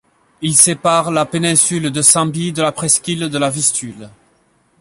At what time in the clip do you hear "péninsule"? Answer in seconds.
1.27-1.91